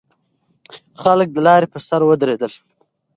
[1.01, 2.51] خلک د لارې پر سر ودرېدل.